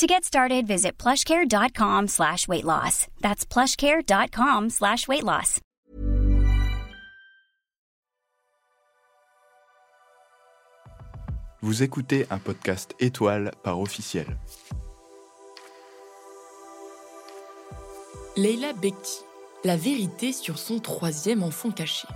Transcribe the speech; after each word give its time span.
To 0.00 0.06
get 0.06 0.24
started, 0.24 0.66
visit 0.66 0.92
plushcare.com 0.96 2.08
slash 2.08 2.48
weight 2.48 2.64
loss. 2.64 3.06
That's 3.20 3.44
plushcare.com 3.44 4.70
slash 4.70 5.06
weight 5.06 5.24
loss. 5.24 5.60
Vous 11.60 11.82
écoutez 11.82 12.26
un 12.30 12.38
podcast 12.38 12.94
étoile 12.98 13.50
par 13.62 13.78
officiel. 13.78 14.24
Leila 18.38 18.72
Bekti, 18.72 19.18
la 19.64 19.76
vérité 19.76 20.32
sur 20.32 20.58
son 20.58 20.78
troisième 20.78 21.42
enfant 21.42 21.72
caché. 21.72 22.08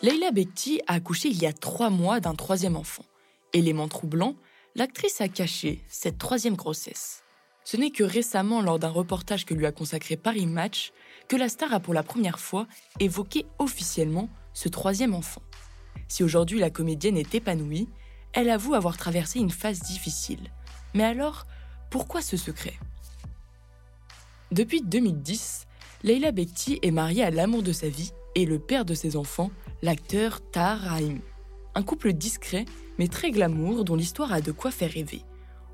Leila 0.00 0.30
Bekti 0.30 0.80
a 0.86 0.94
accouché 0.94 1.28
il 1.28 1.36
y 1.36 1.44
a 1.44 1.52
trois 1.52 1.90
mois 1.90 2.20
d'un 2.20 2.34
troisième 2.34 2.76
enfant. 2.76 3.04
Élément 3.52 3.88
troublant, 3.88 4.36
l'actrice 4.74 5.20
a 5.20 5.28
caché 5.28 5.82
cette 5.88 6.18
troisième 6.18 6.56
grossesse. 6.56 7.22
Ce 7.64 7.76
n'est 7.76 7.90
que 7.90 8.02
récemment, 8.02 8.60
lors 8.60 8.78
d'un 8.78 8.88
reportage 8.88 9.44
que 9.44 9.54
lui 9.54 9.66
a 9.66 9.72
consacré 9.72 10.16
Paris 10.16 10.46
Match, 10.46 10.92
que 11.28 11.36
la 11.36 11.48
star 11.48 11.72
a 11.72 11.80
pour 11.80 11.94
la 11.94 12.02
première 12.02 12.40
fois 12.40 12.66
évoqué 12.98 13.46
officiellement 13.58 14.28
ce 14.52 14.68
troisième 14.68 15.14
enfant. 15.14 15.42
Si 16.08 16.24
aujourd'hui 16.24 16.58
la 16.58 16.70
comédienne 16.70 17.16
est 17.16 17.34
épanouie, 17.34 17.88
elle 18.32 18.50
avoue 18.50 18.74
avoir 18.74 18.96
traversé 18.96 19.38
une 19.38 19.50
phase 19.50 19.80
difficile. 19.80 20.50
Mais 20.94 21.04
alors, 21.04 21.46
pourquoi 21.90 22.20
ce 22.20 22.36
secret? 22.36 22.74
Depuis 24.50 24.82
2010, 24.82 25.66
Leila 26.02 26.32
Bekti 26.32 26.78
est 26.82 26.90
mariée 26.90 27.22
à 27.22 27.30
l'amour 27.30 27.62
de 27.62 27.72
sa 27.72 27.88
vie 27.88 28.12
et 28.34 28.44
le 28.44 28.58
père 28.58 28.84
de 28.84 28.94
ses 28.94 29.16
enfants, 29.16 29.50
l'acteur 29.82 30.40
Tahar 30.50 30.80
Rahim. 30.80 31.20
Un 31.74 31.82
couple 31.82 32.12
discret 32.12 32.64
mais 32.98 33.08
très 33.08 33.30
glamour 33.30 33.84
dont 33.84 33.96
l'histoire 33.96 34.32
a 34.32 34.40
de 34.40 34.52
quoi 34.52 34.70
faire 34.70 34.90
rêver. 34.90 35.22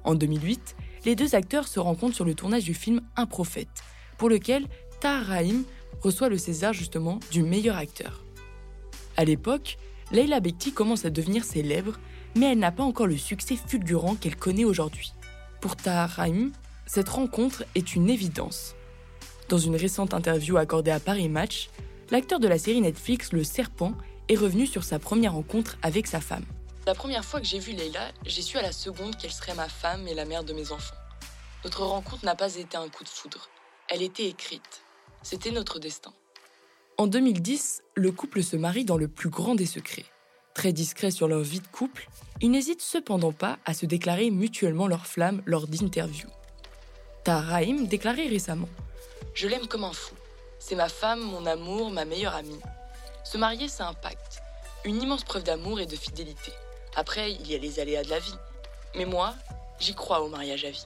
En 0.05 0.15
2008, 0.15 0.77
les 1.05 1.15
deux 1.15 1.35
acteurs 1.35 1.69
se 1.69 1.81
rencontrent 1.81 2.17
sur 2.17 2.25
le 2.25 2.35
tournage 2.35 2.65
du 2.65 2.75
film 2.75 3.01
Un 3.17 3.27
prophète, 3.27 3.83
pour 4.17 4.29
lequel 4.29 4.67
Tahar 5.01 5.27
Rahim 5.27 5.65
reçoit 6.01 6.29
le 6.29 6.39
César 6.39 6.73
justement 6.73 7.21
du 7.31 7.43
meilleur 7.43 7.77
acteur. 7.77 8.25
À 9.17 9.25
l'époque, 9.25 9.79
Leila 10.13 10.41
Bekti 10.41 10.73
commence 10.73 11.05
à 11.05 11.11
devenir 11.11 11.45
célèbre, 11.45 11.99
mais 12.37 12.53
elle 12.53 12.59
n'a 12.59 12.73
pas 12.73 12.83
encore 12.83 13.07
le 13.07 13.17
succès 13.17 13.57
fulgurant 13.57 14.15
qu'elle 14.15 14.37
connaît 14.37 14.65
aujourd'hui. 14.65 15.13
Pour 15.61 15.77
Tahar 15.77 16.09
Rahim, 16.09 16.53
cette 16.87 17.09
rencontre 17.09 17.65
est 17.75 17.95
une 17.95 18.09
évidence. 18.09 18.75
Dans 19.49 19.59
une 19.59 19.77
récente 19.77 20.15
interview 20.15 20.57
accordée 20.57 20.91
à 20.91 21.01
Paris 21.01 21.29
Match, 21.29 21.69
l'acteur 22.11 22.39
de 22.39 22.49
la 22.49 22.59
série 22.59 22.81
Netflix 22.81 23.33
Le 23.33 23.45
Serpent 23.45 23.95
est 24.29 24.37
revenu 24.37 24.67
sur 24.67 24.85
sa 24.85 24.99
première 24.99 25.33
rencontre 25.33 25.79
avec 25.83 26.07
sa 26.07 26.21
femme. 26.21 26.45
La 26.89 26.95
première 26.95 27.23
fois 27.23 27.39
que 27.39 27.45
j'ai 27.45 27.59
vu 27.59 27.73
Leila, 27.73 28.13
j'ai 28.25 28.41
su 28.41 28.57
à 28.57 28.63
la 28.63 28.73
seconde 28.73 29.15
qu'elle 29.19 29.31
serait 29.31 29.55
ma 29.55 29.69
femme 29.69 30.09
et 30.09 30.15
la 30.15 30.25
mère 30.25 30.43
de 30.43 30.55
mes 30.55 30.73
enfants. 30.73 30.97
Notre 31.63 31.85
rencontre 31.85 32.25
n'a 32.25 32.35
pas 32.35 32.55
été 32.55 32.79
un 32.79 32.89
coup 32.89 33.05
de 33.05 33.11
foudre. 33.11 33.51
Elle 33.91 34.01
était 34.01 34.25
écrite. 34.25 34.83
C'était 35.23 35.51
notre 35.51 35.79
destin. 35.81 36.15
En 36.97 37.07
2010, 37.07 37.83
le 37.95 38.11
couple 38.11 38.43
se 38.43 38.57
marie 38.57 38.87
dans 38.87 38.97
le 38.97 39.07
plus 39.07 39.29
grand 39.29 39.55
des 39.55 39.67
secrets. 39.67 40.07
Très 40.55 40.73
discrets 40.73 41.11
sur 41.11 41.29
leur 41.29 41.41
vie 41.41 41.61
de 41.61 41.67
couple, 41.67 42.09
ils 42.41 42.51
n'hésitent 42.51 42.81
cependant 42.81 43.33
pas 43.33 43.59
à 43.67 43.75
se 43.75 43.85
déclarer 43.85 44.31
mutuellement 44.31 44.87
leur 44.87 45.07
flamme 45.07 45.43
lors 45.45 45.67
d'interviews. 45.67 46.31
Tahar 47.23 47.61
déclarait 47.83 48.29
récemment 48.29 48.71
Je 49.35 49.47
l'aime 49.47 49.67
comme 49.67 49.85
un 49.85 49.93
fou. 49.93 50.15
C'est 50.59 50.75
ma 50.75 50.89
femme, 50.89 51.21
mon 51.21 51.45
amour, 51.45 51.91
ma 51.91 52.07
meilleure 52.07 52.35
amie. 52.35 52.61
Se 53.25 53.37
marier, 53.37 53.69
c'est 53.69 53.83
un 53.83 53.93
pacte, 53.93 54.41
une 54.87 55.03
immense 55.03 55.25
preuve 55.25 55.45
d'amour 55.45 55.81
et 55.81 55.87
de 55.87 55.95
fidélité. 55.95 56.51
Après, 56.99 57.31
il 57.31 57.49
y 57.49 57.55
a 57.55 57.59
les 57.59 57.79
aléas 57.79 58.03
de 58.03 58.11
la 58.11 58.19
vie. 58.19 58.35
Mais 58.97 59.05
moi, 59.05 59.33
j'y 59.79 59.95
crois 59.95 60.21
au 60.21 60.29
mariage 60.29 60.65
à 60.65 60.71
vie. 60.71 60.85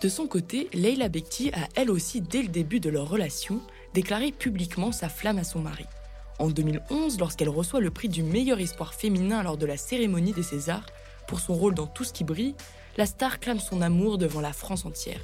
De 0.00 0.08
son 0.08 0.28
côté, 0.28 0.70
Leila 0.72 1.08
Bekti 1.08 1.50
a 1.52 1.66
elle 1.74 1.90
aussi, 1.90 2.20
dès 2.20 2.42
le 2.42 2.48
début 2.48 2.78
de 2.78 2.88
leur 2.88 3.08
relation, 3.08 3.60
déclaré 3.92 4.30
publiquement 4.30 4.92
sa 4.92 5.08
flamme 5.08 5.38
à 5.38 5.44
son 5.44 5.58
mari. 5.58 5.86
En 6.38 6.50
2011, 6.50 7.18
lorsqu'elle 7.18 7.48
reçoit 7.48 7.80
le 7.80 7.90
prix 7.90 8.08
du 8.08 8.22
meilleur 8.22 8.60
espoir 8.60 8.94
féminin 8.94 9.42
lors 9.42 9.56
de 9.56 9.66
la 9.66 9.76
cérémonie 9.76 10.32
des 10.32 10.44
Césars, 10.44 10.86
pour 11.26 11.40
son 11.40 11.54
rôle 11.54 11.74
dans 11.74 11.88
Tout 11.88 12.04
ce 12.04 12.12
qui 12.12 12.22
brille, 12.22 12.54
la 12.96 13.06
star 13.06 13.40
clame 13.40 13.58
son 13.58 13.82
amour 13.82 14.18
devant 14.18 14.40
la 14.40 14.52
France 14.52 14.84
entière. 14.84 15.20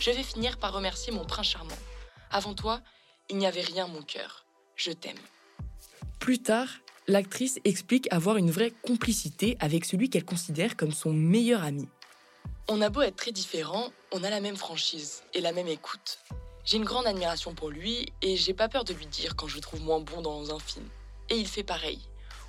Je 0.00 0.10
vais 0.10 0.24
finir 0.24 0.58
par 0.58 0.72
remercier 0.72 1.12
mon 1.12 1.24
prince 1.24 1.46
charmant. 1.46 1.78
Avant 2.32 2.54
toi, 2.54 2.80
il 3.30 3.36
n'y 3.36 3.46
avait 3.46 3.60
rien, 3.60 3.86
mon 3.86 4.02
cœur. 4.02 4.44
Je 4.74 4.90
t'aime. 4.90 5.14
Plus 6.18 6.42
tard, 6.42 6.68
l'actrice 7.08 7.60
explique 7.64 8.08
avoir 8.12 8.36
une 8.36 8.50
vraie 8.50 8.72
complicité 8.82 9.56
avec 9.60 9.84
celui 9.84 10.10
qu'elle 10.10 10.24
considère 10.24 10.76
comme 10.76 10.92
son 10.92 11.12
meilleur 11.12 11.62
ami. 11.62 11.88
On 12.68 12.80
a 12.82 12.90
beau 12.90 13.02
être 13.02 13.16
très 13.16 13.32
différents, 13.32 13.90
on 14.12 14.24
a 14.24 14.30
la 14.30 14.40
même 14.40 14.56
franchise 14.56 15.22
et 15.34 15.40
la 15.40 15.52
même 15.52 15.68
écoute. 15.68 16.18
J'ai 16.64 16.78
une 16.78 16.84
grande 16.84 17.06
admiration 17.06 17.54
pour 17.54 17.70
lui 17.70 18.06
et 18.22 18.36
j'ai 18.36 18.54
pas 18.54 18.68
peur 18.68 18.82
de 18.82 18.92
lui 18.92 19.06
dire 19.06 19.36
quand 19.36 19.46
je 19.46 19.54
le 19.54 19.60
trouve 19.60 19.82
moins 19.82 20.00
bon 20.00 20.20
dans 20.20 20.52
un 20.52 20.58
film. 20.58 20.84
Et 21.30 21.36
il 21.36 21.46
fait 21.46 21.62
pareil. 21.62 22.00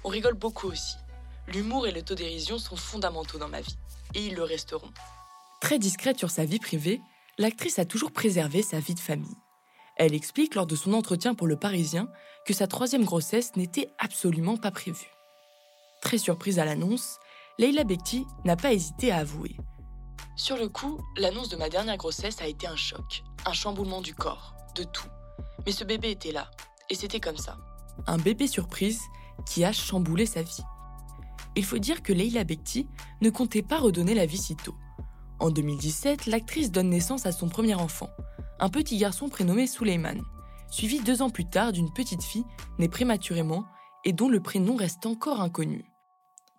On 0.03 0.09
rigole 0.09 0.33
beaucoup 0.33 0.67
aussi. 0.67 0.95
L'humour 1.47 1.87
et 1.87 1.91
l'autodérision 1.91 2.57
sont 2.57 2.75
fondamentaux 2.75 3.37
dans 3.37 3.47
ma 3.47 3.61
vie 3.61 3.77
et 4.15 4.25
ils 4.25 4.35
le 4.35 4.43
resteront. 4.43 4.91
Très 5.61 5.77
discrète 5.77 6.17
sur 6.17 6.31
sa 6.31 6.45
vie 6.45 6.59
privée, 6.59 6.99
l'actrice 7.37 7.77
a 7.77 7.85
toujours 7.85 8.11
préservé 8.11 8.63
sa 8.63 8.79
vie 8.79 8.95
de 8.95 8.99
famille. 8.99 9.35
Elle 9.99 10.13
explique 10.13 10.53
lors 10.53 10.67
de 10.67 10.75
son 10.75 10.93
entretien 10.93 11.33
pour 11.33 11.47
Le 11.47 11.57
Parisien 11.57 12.07
que 12.45 12.53
sa 12.53 12.67
troisième 12.67 13.03
grossesse 13.03 13.55
n'était 13.55 13.89
absolument 13.97 14.55
pas 14.55 14.71
prévue. 14.71 15.11
Très 16.01 16.19
surprise 16.19 16.59
à 16.59 16.65
l'annonce, 16.65 17.17
Leila 17.57 17.83
Bekti 17.83 18.25
n'a 18.45 18.55
pas 18.55 18.73
hésité 18.73 19.11
à 19.11 19.17
avouer. 19.17 19.57
Sur 20.35 20.57
le 20.57 20.69
coup, 20.69 21.01
l'annonce 21.17 21.49
de 21.49 21.57
ma 21.57 21.69
dernière 21.69 21.97
grossesse 21.97 22.41
a 22.41 22.47
été 22.47 22.67
un 22.67 22.75
choc, 22.75 23.23
un 23.47 23.53
chamboulement 23.53 24.01
du 24.01 24.13
corps, 24.13 24.53
de 24.75 24.83
tout. 24.83 25.07
Mais 25.65 25.71
ce 25.71 25.83
bébé 25.83 26.11
était 26.11 26.31
là, 26.31 26.51
et 26.91 26.95
c'était 26.95 27.19
comme 27.19 27.37
ça. 27.37 27.57
Un 28.05 28.19
bébé 28.19 28.47
surprise 28.47 29.01
qui 29.47 29.65
a 29.65 29.71
chamboulé 29.71 30.27
sa 30.27 30.43
vie. 30.43 30.61
Il 31.55 31.65
faut 31.65 31.79
dire 31.79 32.03
que 32.03 32.13
Leila 32.13 32.43
Bekti 32.43 32.87
ne 33.21 33.31
comptait 33.31 33.63
pas 33.63 33.79
redonner 33.79 34.13
la 34.13 34.27
vie 34.27 34.37
si 34.37 34.55
tôt. 34.55 34.75
En 35.39 35.49
2017, 35.49 36.27
l'actrice 36.27 36.71
donne 36.71 36.89
naissance 36.89 37.25
à 37.25 37.31
son 37.31 37.49
premier 37.49 37.73
enfant, 37.73 38.09
un 38.59 38.69
petit 38.69 38.97
garçon 38.97 39.29
prénommé 39.29 39.67
Suleiman, 39.67 40.21
suivi 40.69 40.99
deux 40.99 41.21
ans 41.21 41.29
plus 41.29 41.45
tard 41.45 41.71
d'une 41.71 41.93
petite 41.93 42.23
fille 42.23 42.45
née 42.79 42.89
prématurément 42.89 43.65
et 44.03 44.13
dont 44.13 44.29
le 44.29 44.39
prénom 44.39 44.75
reste 44.75 45.05
encore 45.05 45.41
inconnu. 45.41 45.85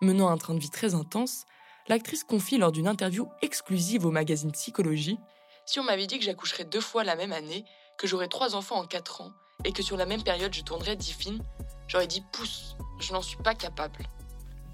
Menant 0.01 0.29
un 0.29 0.37
train 0.37 0.55
de 0.55 0.61
vie 0.61 0.71
très 0.71 0.95
intense, 0.95 1.45
l'actrice 1.89 2.25
confie 2.25 2.59
lors 2.59 2.73
d'une 2.73 2.87
interview 2.87 3.29
exclusive 3.43 4.07
au 4.07 4.11
magazine 4.11 4.53
Psychologie 4.53 5.19
Si 5.67 5.81
on 5.81 5.85
m'avait 5.85 6.07
dit 6.07 6.19
que 6.19 6.25
j'accoucherais 6.25 6.65
deux 6.65 6.81
fois 6.81 7.05
la 7.05 7.17
même 7.17 7.33
année, 7.33 7.65
que 7.97 8.07
j'aurais 8.07 8.29
trois 8.29 8.55
enfants 8.55 8.79
en 8.79 8.87
quatre 8.87 9.21
ans 9.21 9.33
et 9.65 9.73
que 9.73 9.83
sur 9.83 9.97
la 9.97 10.07
même 10.07 10.23
période 10.23 10.55
je 10.55 10.63
tournerais 10.63 10.95
dix 10.95 11.13
films, 11.13 11.43
j'aurais 11.89 12.07
dit 12.07 12.23
pousse, 12.33 12.77
je 13.01 13.13
n'en 13.13 13.23
suis 13.23 13.39
pas 13.39 13.55
capable. 13.55 14.05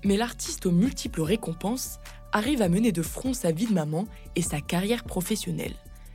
Mais 0.05 0.19
l'artiste 0.19 0.67
aux 0.67 0.71
multiples 0.71 1.23
récompenses 1.23 1.99
arrive 2.33 2.61
à 2.61 2.69
mener 2.69 2.93
de 2.93 3.03
front 3.03 3.33
sa 3.33 3.53
vie 3.53 3.67
de 3.67 3.73
maman 3.73 4.05
et 4.37 4.43
sa 4.43 4.61
carrière 4.61 5.05
professionnelle. 5.05 5.75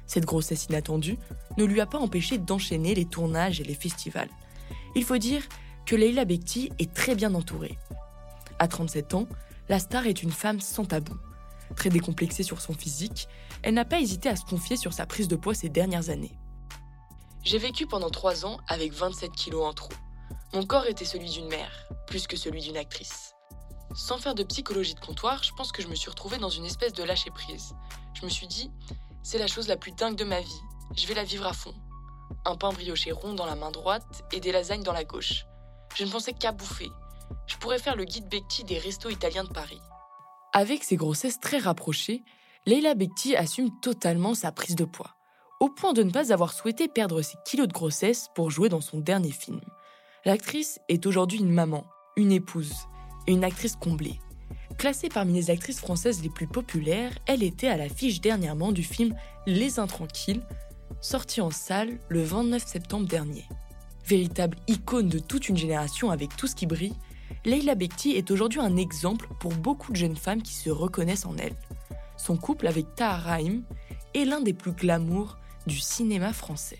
Cette 0.10 0.26
grossesse 0.26 0.66
inattendue 0.66 1.20
ne 1.58 1.66
lui 1.66 1.80
a 1.82 1.86
pas 1.86 2.00
empêché 2.00 2.40
d'enchaîner 2.40 2.96
les 2.96 3.06
tournages 3.06 3.62
et 3.62 3.64
les 3.64 3.76
festivals. 3.76 4.32
Il 4.96 5.04
faut 5.04 5.20
dire 5.20 5.44
que 5.86 5.96
Leila 5.96 6.26
Bekti 6.26 6.72
est 6.80 6.92
très 6.92 7.14
bien 7.14 7.36
entourée. 7.36 7.78
À 8.58 8.68
37 8.68 9.14
ans, 9.14 9.28
la 9.70 9.78
star 9.78 10.08
est 10.08 10.24
une 10.24 10.32
femme 10.32 10.62
sans 10.62 10.86
tabou. 10.86 11.14
Très 11.76 11.92
décomplexée 11.92 12.42
sur 12.42 12.60
son 12.60 12.74
physique, 12.74 13.28
elle 13.62 13.76
n'a 13.76 13.86
pas 13.86 14.00
hésité 14.00 14.30
à 14.30 14.36
se 14.36 14.46
confier 14.46 14.78
sur 14.78 14.94
sa 14.94 15.06
prise 15.06 15.28
de 15.28 15.36
poids 15.36 15.54
ces 15.54 15.70
dernières 15.70 16.10
années. 16.10 16.40
J'ai 17.44 17.60
vécu 17.60 17.86
pendant 17.86 18.10
3 18.10 18.48
ans 18.48 18.58
avec 18.68 18.92
27 18.94 19.32
kilos 19.32 19.64
en 19.64 19.74
trop. 19.74 19.94
Mon 20.56 20.66
corps 20.66 20.88
était 20.88 21.06
celui 21.06 21.30
d'une 21.30 21.50
mère, 21.50 21.88
plus 22.08 22.26
que 22.26 22.36
celui 22.36 22.62
d'une 22.62 22.78
actrice. 22.78 23.36
Sans 23.94 24.18
faire 24.18 24.34
de 24.34 24.42
psychologie 24.42 24.96
de 24.96 25.00
comptoir, 25.00 25.44
je 25.44 25.54
pense 25.54 25.72
que 25.72 25.84
je 25.84 25.88
me 25.88 25.94
suis 25.94 26.10
retrouvée 26.10 26.40
dans 26.40 26.50
une 26.50 26.66
espèce 26.66 26.94
de 26.94 27.04
lâcher 27.04 27.30
prise. 27.30 27.76
Je 28.16 28.26
me 28.26 28.30
suis 28.32 28.48
dit, 28.48 28.72
c'est 29.24 29.38
la 29.38 29.48
chose 29.48 29.68
la 29.68 29.78
plus 29.78 29.92
dingue 29.92 30.16
de 30.16 30.24
ma 30.24 30.42
vie. 30.42 30.62
Je 30.96 31.08
vais 31.08 31.14
la 31.14 31.24
vivre 31.24 31.46
à 31.46 31.54
fond. 31.54 31.74
Un 32.46 32.56
pain 32.56 32.72
brioché 32.72 33.12
rond 33.12 33.34
dans 33.34 33.46
la 33.46 33.56
main 33.56 33.72
droite 33.72 34.24
et 34.32 34.40
des 34.40 34.52
lasagnes 34.52 34.84
dans 34.84 34.94
la 34.94 35.04
gauche. 35.04 35.46
Je 35.96 36.04
ne 36.04 36.10
pensais 36.10 36.34
qu'à 36.34 36.52
bouffer. 36.52 36.90
Je 37.48 37.58
pourrais 37.58 37.80
faire 37.80 37.96
le 37.96 38.06
guide 38.06 38.30
Bekti 38.30 38.64
des 38.64 38.80
restos 38.80 39.10
italiens 39.10 39.44
de 39.44 39.50
Paris. 39.50 39.82
Avec 40.54 40.84
ses 40.84 40.96
grossesses 40.96 41.40
très 41.40 41.58
rapprochées, 41.60 42.24
Leila 42.66 42.96
Bekti 42.96 43.36
assume 43.36 43.70
totalement 43.82 44.34
sa 44.34 44.52
prise 44.52 44.76
de 44.76 44.86
poids. 44.86 45.16
au 45.60 45.70
point 45.70 45.94
de 45.94 46.04
ne 46.04 46.12
pas 46.12 46.32
avoir 46.32 46.54
souhaité 46.54 46.88
perdre 46.88 47.22
ses 47.22 47.38
kilos 47.46 47.68
de 47.68 47.74
grossesse 47.74 48.30
pour 48.34 48.50
jouer 48.50 48.70
dans 48.70 48.82
son 48.82 49.00
dernier 49.00 49.32
film. 49.32 49.60
L'actrice 50.26 50.80
est 50.88 51.06
aujourd'hui 51.06 51.40
une 51.40 51.52
maman, 51.52 51.86
une 52.16 52.32
épouse 52.32 52.74
et 53.28 53.34
une 53.34 53.44
actrice 53.44 53.76
comblée. 53.76 54.20
Classée 54.80 55.10
parmi 55.10 55.34
les 55.34 55.52
actrices 55.52 55.82
françaises 55.82 56.24
les 56.24 56.30
plus 56.30 56.48
populaires, 56.48 57.12
elle 57.26 57.44
était 57.44 57.68
à 57.68 57.76
l'affiche 57.76 58.22
dernièrement 58.22 58.72
du 58.72 58.82
film 58.82 59.14
Les 59.46 59.78
Intranquilles, 59.78 60.40
sorti 61.02 61.42
en 61.42 61.52
salle 61.52 62.00
le 62.08 62.24
29 62.24 62.66
septembre 62.66 63.06
dernier. 63.06 63.44
Véritable 64.08 64.58
icône 64.70 65.10
de 65.10 65.20
toute 65.20 65.50
une 65.50 65.58
génération 65.58 66.12
avec 66.12 66.34
tout 66.38 66.48
ce 66.48 66.56
qui 66.56 66.66
brille, 66.66 66.96
Leila 67.44 67.76
Bekti 67.76 68.12
est 68.12 68.32
aujourd'hui 68.32 68.62
un 68.62 68.78
exemple 68.78 69.28
pour 69.42 69.54
beaucoup 69.54 69.92
de 69.92 69.98
jeunes 69.98 70.16
femmes 70.16 70.42
qui 70.42 70.54
se 70.54 70.70
reconnaissent 70.70 71.26
en 71.26 71.36
elle. 71.36 71.58
Son 72.16 72.38
couple 72.38 72.66
avec 72.66 72.96
Tahar 72.96 73.22
Rahim 73.24 73.64
est 74.14 74.24
l'un 74.24 74.40
des 74.40 74.54
plus 74.54 74.72
glamours 74.72 75.38
du 75.68 75.78
cinéma 75.78 76.32
français. 76.32 76.80